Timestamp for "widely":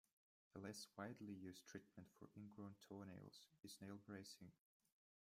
0.97-1.31